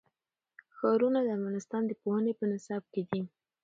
ښارونه 0.75 1.19
د 1.23 1.27
افغانستان 1.37 1.81
د 1.87 1.91
پوهنې 2.01 2.33
په 2.39 2.43
نصاب 2.51 2.83
کې 2.93 3.01
دي. 3.09 3.21